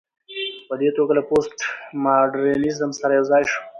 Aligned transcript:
په 0.67 0.73
دې 0.81 0.89
توګه 0.97 1.13
له 1.15 1.23
پوسټ 1.29 1.55
ماډرنيزم 2.03 2.91
سره 2.99 3.11
يوځاى 3.19 3.43
شو 3.51 3.61